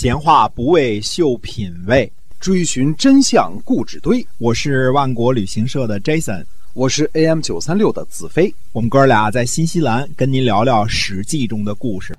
[0.00, 4.24] 闲话不为秀品味，追寻真相故纸堆。
[4.38, 8.54] 我是万国旅行社的 Jason，我是 AM 九三六的子飞。
[8.70, 12.16] 我们哥俩在新西兰跟您聊聊《史记》中的故事。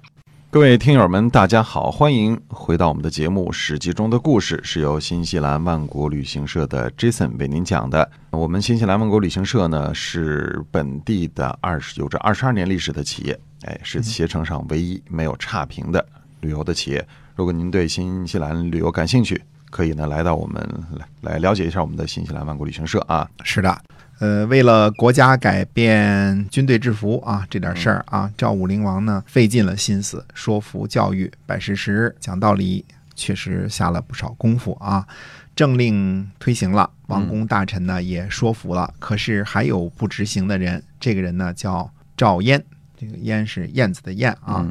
[0.50, 8.12] 各位听友们，大家好，欢迎回到我们的节目《史记》中的故事，是由新西兰万国旅行社的 Jason 为您讲的。
[8.32, 16.06] 我们新西兰万国旅行社呢，是本地的二十有着二十二年历史的企业，哎，是携程上唯一没有差评的
[16.42, 17.08] 旅游的企业。
[17.40, 20.62] 如果您对新西兰旅游感兴趣，可以呢来到我们
[20.92, 23.26] 来来了解一下我们的新西兰万国旅行社啊。
[23.46, 23.82] 是的，
[24.20, 32.84] 呃，为了国家改变军队制服啊这点事儿啊，赵武灵王呢费尽了心思说服教育，摆事实讲道理，
[33.16, 35.08] 确实下了不少功夫啊。
[35.56, 40.84] 政令推行了，王公大臣呢也说服了，可是还有不执行的人。
[41.00, 42.62] 这个人呢叫赵燕，
[42.98, 44.68] 这个燕是燕子的燕啊。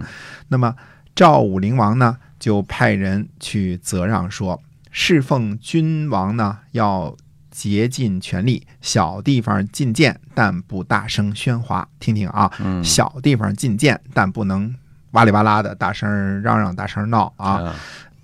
[0.48, 0.74] 那么
[1.16, 2.18] 赵武灵王呢？
[2.38, 7.16] 就派人去责让说，侍奉君王呢要
[7.50, 11.88] 竭尽全力，小地方进谏，但不大声喧哗。
[11.98, 12.50] 听听啊，
[12.84, 14.74] 小地方进谏，但不能
[15.12, 17.74] 哇里哇啦的大声嚷嚷、大声闹啊。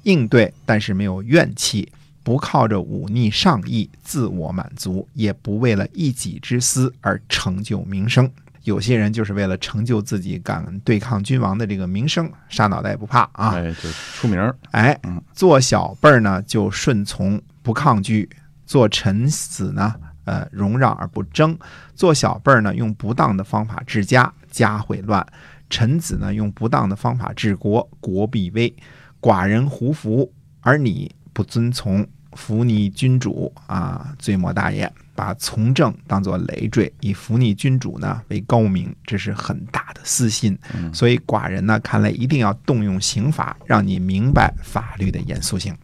[0.04, 1.90] 应对，但是没有怨气，
[2.22, 8.30] 不靠着忤逆上意、自我满足，也不为了一己之私而成就名声。
[8.64, 13.54] 有些人就是为了成就自己敢对抗君王的这个名声，杀脑袋也不怕啊！
[13.54, 14.56] 哎，就出名儿。
[14.72, 14.98] 哎，
[15.32, 18.28] 做小辈儿呢就顺从不抗拒，
[18.66, 21.56] 做臣子呢呃容让而不争。
[21.94, 25.22] 做小辈儿呢用不当的方法治家，家会乱；
[25.68, 28.74] 臣子呢用不当的方法治国，国必危。
[29.20, 34.90] 寡人胡服，而你不遵从，服你君主啊，罪莫大焉。
[35.14, 40.58] 把从政当作累赘，以服逆君主呢为高明，这是很大的私心。
[40.92, 45.74] 所以寡人呢，看来一定要动用刑法，让你明白法律的严肃性。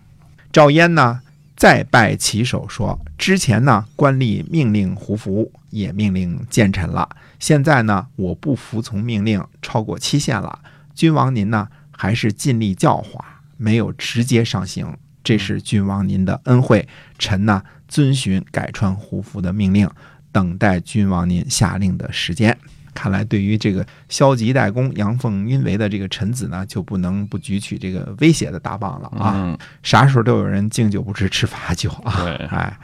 [0.53, 1.21] 赵燕呢，
[1.57, 7.09] 再拜其手说：“之前呢，官吏命令胡服，也命令谏臣了。
[7.39, 10.59] 现在呢，我不服从命令，超过期限了。
[10.95, 14.97] 君王您呢，还是尽力教化，没有直接上刑。
[15.23, 16.89] 这是君王您的恩惠，
[17.19, 19.87] 臣呢。”遵循改穿胡服的命令，
[20.33, 22.57] 等待君王您下令的时间。
[22.95, 29.59] 看来，对于这个消极怠工、阳奉阴违的这个臣子呢，就不能不举起这个威胁的大棒了啊！
[29.83, 32.25] 啥时候都有人敬酒不吃吃罚酒啊！
[32.51, 32.79] 哎，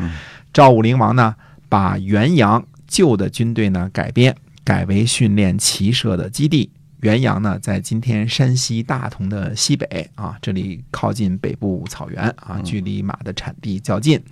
[0.52, 1.34] 赵武灵王呢，
[1.68, 6.70] 把元阳旧的军队呢改编，改为训练骑射的基地。
[7.00, 14.22] 元阳呢，在今天山西大同的西北啊，这里靠近北部草原啊，距离马的产地较近。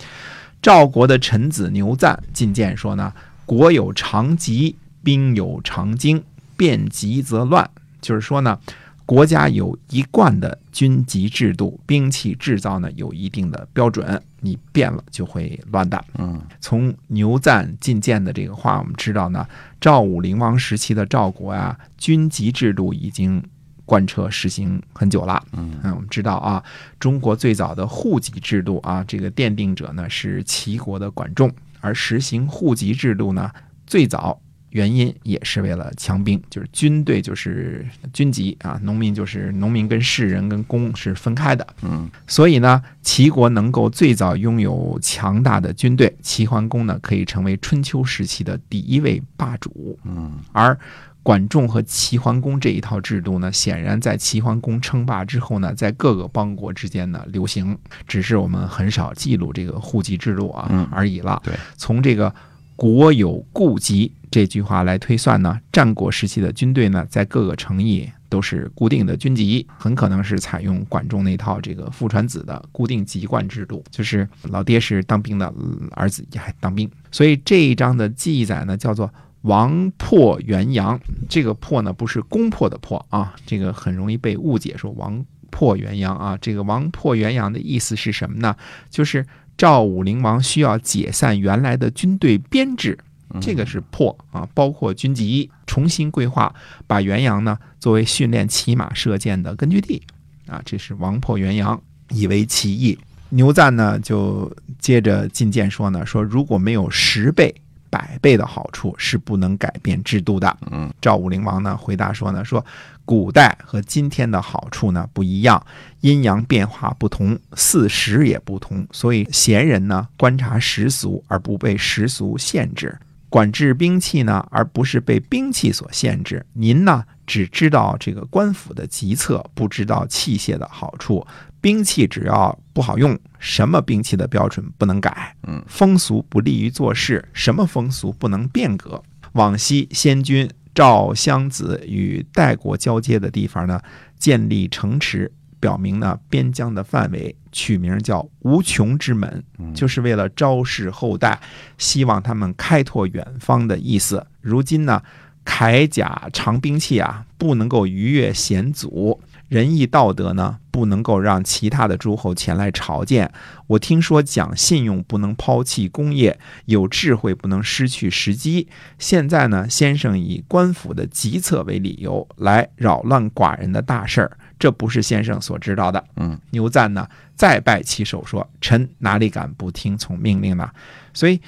[0.64, 3.12] 赵国的臣子牛赞进谏说呢
[3.44, 6.24] ：“国有常疾，兵有常经，
[6.56, 7.68] 变急则乱。”
[8.00, 8.58] 就是说呢，
[9.04, 16.02] 国家有一贯的军籍制度，兵器制造呢有一定的标准，你变了就会乱的。
[16.16, 19.46] 嗯，从牛赞进谏的这个话，我们知道呢，
[19.78, 23.42] 赵武灵王时期的赵国啊，军籍制度已经。
[23.86, 26.62] 贯彻实行很久了，嗯，我们知道啊，
[26.98, 33.50] 中国最早的户籍制度啊，这个奠定者呢是齐国的管仲，而实行户籍制度呢，
[33.86, 34.40] 最早
[34.70, 50.78] 原因也是为了强兵，就是军队就是军籍啊，农民就是农民跟士人跟公是分开的，嗯，所以呢，齐国能够最早拥有强大的军队，齐桓公呢可以成为春秋时期的第一位霸主，嗯，而。
[51.24, 57.76] 管仲和齐桓公这一套制度呢，显然在齐桓公称霸之后呢，在各个邦国之间呢流行，
[58.06, 61.40] 只是我们很少记录这个户籍制度啊而已了。
[61.42, 62.32] 对，从这个
[62.76, 75.50] “国有故籍”这句话来推算呢，战国时期的军队呢，在各个城邑都是固定的军籍，很可能是采用管仲那套这个父传子的固定籍贯制度，就是老爹是当兵的，
[75.92, 76.86] 儿子也还当兵。
[77.10, 79.10] 所以这一章的记载呢，叫做。
[79.44, 88.56] 王破元阳，这个破呢不是攻破的破啊，这个很容易被误解，说王破元阳啊，这个王破元阳的意思是什么呢？
[88.88, 89.26] 就是
[89.58, 92.98] 赵武灵王需要解散原来的军队编制，
[93.38, 96.54] 这个是破啊，包括军籍，重新规划，
[96.86, 100.02] 把元阳呢作为训练骑马射箭的根据地
[100.46, 101.78] 啊，这是王破元阳，
[102.08, 102.98] 以为其意。
[103.28, 107.54] 牛赞呢就接着进谏说呢，说如果没有十倍。
[107.94, 110.56] 百倍的好处是不能改变制度的。
[110.72, 112.64] 嗯，赵武灵王呢回答说呢，说
[113.04, 115.64] 古代和今天的好处呢不一样，
[116.00, 122.98] 阴阳变化不同，四时也不同，所以贤人呢观察时俗而不被时俗限制，
[123.34, 126.46] 管制兵器呢，而不是被兵器所限制。
[126.52, 131.26] 您呢，只知道这个官府的急策，不知道器械的好处。
[131.60, 135.34] 兵器只要不好用，什么兵器的标准不能改？
[135.48, 139.02] 嗯，风俗不利于做事，什么风俗不能变革？
[139.32, 143.80] 往昔先君赵襄子与代国交接的地方呢，
[144.16, 145.32] 建立城池，
[145.64, 149.42] 表明呢边疆的范围，取名叫无穷之门，
[149.74, 151.40] 就是为了昭示后代，
[151.78, 154.26] 希望他们开拓远方的意思。
[154.42, 155.02] 如今呢，
[155.42, 159.22] 铠甲长兵器啊，不能够逾越险阻。
[159.48, 163.30] 仁义道德呢，不能够让其他的诸侯前来朝见。
[163.68, 168.68] 我听说讲信用不能抛弃功业，有智慧不能失去时机。
[168.98, 176.04] 现在呢，先生以官府的急策为理由来扰乱寡人的大事儿，这不是先生所知道的。
[176.16, 180.70] 嗯，牛赞呢再拜其手说：“臣哪里敢不听从命令呢？”
[181.12, 181.40] 所以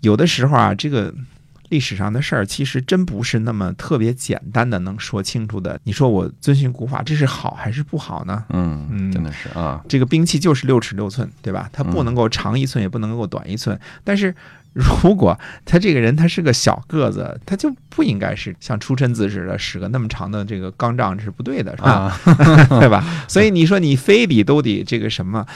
[0.00, 1.14] 有的时候啊，这个。
[1.70, 5.80] 历史上的事儿其实真不是那么特别简单的能说清楚的。
[5.82, 8.44] 你说我遵循古法，这是好还是不好呢？
[8.50, 11.68] 嗯嗯，真的是啊，这个兵器就是六尺六寸，对吧？
[11.72, 13.80] 它不能够长一寸，也不能够短一寸。
[14.04, 14.32] 但是
[14.74, 22.20] 如果他这个人他是个小个子，他就不应该是像出身子似的使个那么长的这个钢杖，这是不对的，是吧？
[22.80, 23.02] 对吧？
[23.28, 25.46] 所以你说你非得都得这个什么？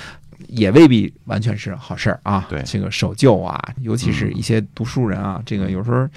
[0.47, 2.47] 也未必完全是好事儿啊！
[2.49, 6.09] 对这个守旧啊，尤其是一些读书人啊，这个有时候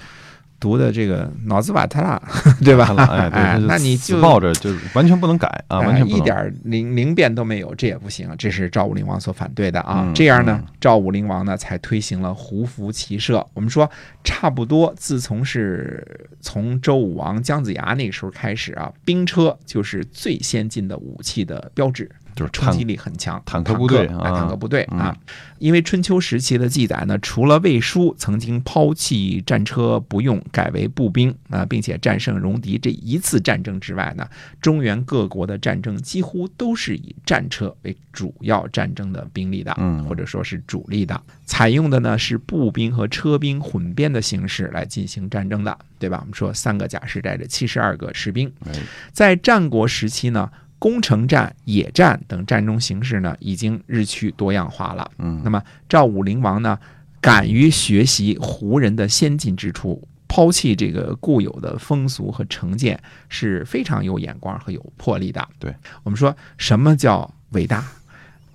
[0.62, 2.22] 读的这个脑子瓦特了，
[2.64, 2.94] 对吧？
[3.32, 8.32] 哎，那你就抱着就完全不能改啊，完全一点灵灵变都没有，这也不行。
[8.38, 10.04] 这是赵武灵王所反对的啊。
[10.06, 13.44] 嗯这样呢，赵武灵王呢才推行了胡服骑射。
[13.54, 13.90] 我们说，
[14.22, 22.08] 差不多自从是从周武王姜子牙那个时候开始啊，兵车就是最先进的武器的标志。
[22.34, 25.16] 就是冲击力很强，坦克部队啊，坦克部队嗯啊。
[25.58, 34.28] 因为春秋时期的记载呢，除了魏书曾经抛弃战车不用，改为步兵啊，并且战胜戎狄这一次战争之外呢，
[34.60, 41.20] 中原各国的战争几乎都是以战车为主要战争的兵力的，嗯或者说是主力的。
[41.44, 46.18] 采用的呢是步兵和车兵混编的形式来进行战争的，对吧？
[46.20, 48.72] 我们说三个甲士带着七十二个士兵，哎
[49.12, 50.50] 在战国时期呢。
[50.82, 55.08] 攻城战、野战等战争形式呢，已经日趋多样化了。
[55.18, 56.76] 嗯，那么赵武灵王呢，
[57.20, 65.48] 敢于学习胡人的先进之处，抛弃这个固有的风俗和成见，是非常有眼光和有魄力的。
[65.60, 67.84] 对我们说什么叫伟大？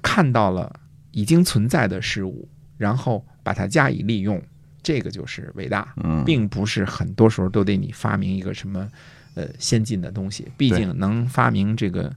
[0.01, 0.77] 看到了
[1.12, 4.44] 已经存在的事物，然后把它加以利用，
[4.83, 8.85] 这个就是伟大，嗯，并不是很多时候都得你发明一个什么
[9.38, 10.45] 呃先进的东西。
[10.57, 12.12] 毕竟能发明这个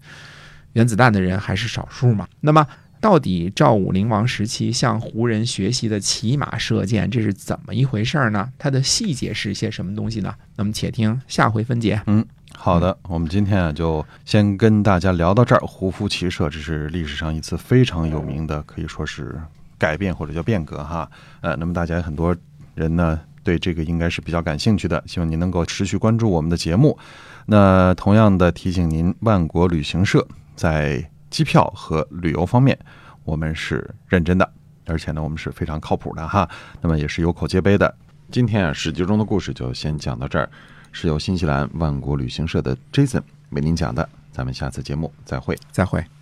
[0.73, 2.27] 原子弹的人还是少数嘛。
[2.41, 2.67] 那么。
[3.03, 8.53] 到底赵武灵王时期向胡人学习的骑马射箭，这是怎么一回事儿呢？
[8.59, 10.35] 它的细节是些什么东西呢？
[10.57, 11.99] 那么且听下回分解。
[12.09, 12.23] 嗯
[12.55, 15.61] 好的，我们今天啊就先跟大家聊到这儿。
[15.61, 19.41] 胡服骑射，这是历史上一次非常有名的，可以说是
[19.79, 21.11] 改变或者叫变革哈。
[21.41, 22.37] 呃，那么大家很多
[22.75, 26.99] 人呢对这个应该是比较感兴趣的，希望您能够持续关注我们的节目。
[27.47, 32.79] 那同样的提醒您，万国旅行社在机票和旅游方面，
[33.25, 34.51] 我们是认真的，
[34.87, 36.49] 而且呢我们是非常靠谱的哈。
[36.81, 37.95] 那么也是有口皆碑的。
[38.31, 40.49] 今天啊，史记中的故事就先讲到这儿。
[40.93, 45.57] 是由新西兰万国旅行社的 Jason 为您讲的，咱们下次节目再会。
[45.71, 46.20] 再会。